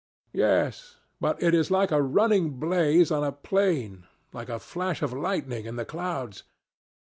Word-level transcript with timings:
Yes; 0.33 0.97
but 1.19 1.43
it 1.43 1.53
is 1.53 1.69
like 1.69 1.91
a 1.91 2.01
running 2.01 2.57
blaze 2.59 3.11
on 3.11 3.23
a 3.23 3.31
plain, 3.31 4.07
like 4.33 4.49
a 4.49 4.57
flash 4.57 5.03
of 5.03 5.13
lightning 5.13 5.65
in 5.65 5.75
the 5.75 5.85
clouds. 5.85 6.41